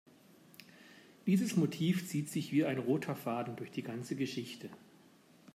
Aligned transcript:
Dieses 1.27 1.55
Motiv 1.57 2.07
zieht 2.09 2.27
sich 2.27 2.51
wie 2.51 2.65
ein 2.65 2.79
roter 2.79 3.15
Faden 3.15 3.55
durch 3.55 3.69
die 3.69 3.83
ganze 3.83 4.15
Geschichte. 4.15 4.71